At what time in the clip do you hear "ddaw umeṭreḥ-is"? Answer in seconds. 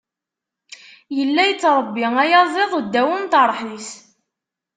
2.83-3.89